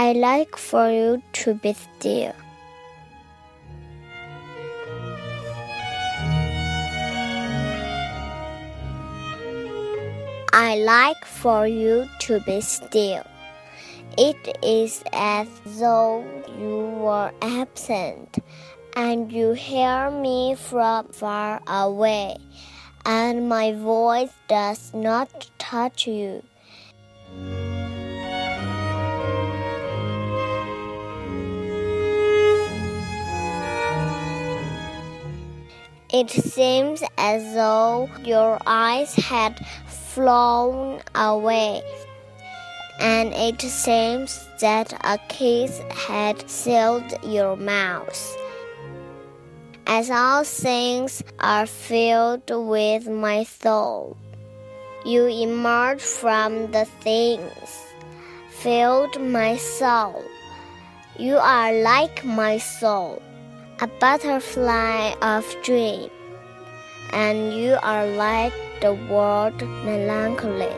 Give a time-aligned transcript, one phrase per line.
[0.00, 2.32] I like for you to be still.
[10.54, 13.26] I like for you to be still.
[14.16, 16.24] It is as though
[16.58, 18.38] you were absent
[18.96, 22.38] and you hear me from far away,
[23.04, 26.42] and my voice does not touch you.
[36.12, 41.82] It seems as though your eyes had flown away,
[42.98, 45.78] and it seems that a kiss
[46.08, 48.36] had sealed your mouth.
[49.86, 54.16] As all things are filled with my soul,
[55.04, 57.70] you emerge from the things,
[58.50, 60.24] filled my soul.
[61.16, 63.22] You are like my soul
[63.82, 66.10] a butterfly of dream,
[67.14, 70.68] and you are like the world melancholy.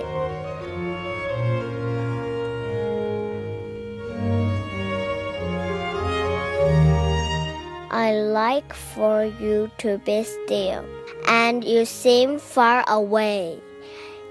[7.91, 10.85] I like for you to be still,
[11.27, 13.61] and you seem far away.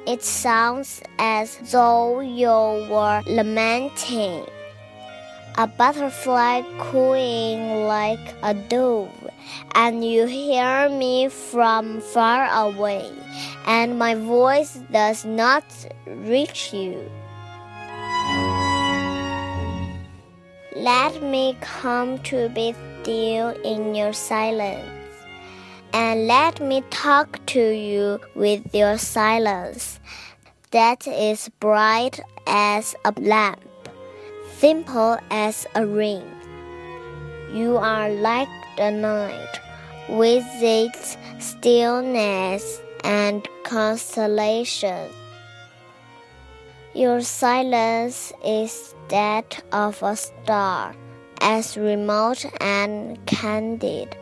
[0.08, 4.46] It sounds as though you were lamenting
[5.58, 9.10] a butterfly cooing like a dove,
[9.76, 13.12] and you hear me from far away,
[13.66, 15.64] and my voice does not
[16.06, 17.10] reach you.
[20.76, 24.90] Let me come to be still in your silence,
[25.94, 30.00] and let me talk to you with your silence
[30.72, 33.60] that is bright as a lamp
[34.62, 36.22] simple as a ring.
[37.52, 39.60] You are like the night,
[40.08, 45.10] with its stillness and constellation.
[46.94, 50.94] Your silence is that of a star,
[51.42, 54.16] as remote and candid.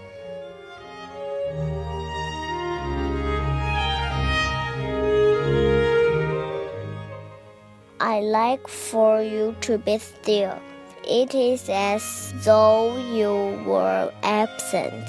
[8.20, 10.60] I like for you to be still.
[11.08, 13.32] It is as though you
[13.66, 15.06] were absent,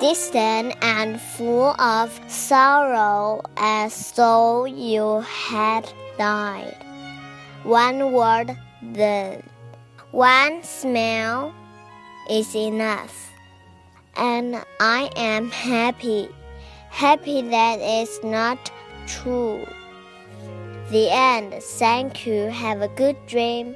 [0.00, 6.74] distant and full of sorrow, as though you had died.
[7.64, 9.42] One word, then,
[10.12, 11.52] one smell
[12.30, 13.30] is enough.
[14.16, 16.30] And I am happy,
[16.88, 18.72] happy that it's not
[19.06, 19.66] true.
[20.90, 21.52] The end.
[21.62, 22.44] Thank you.
[22.44, 23.74] Have a good dream.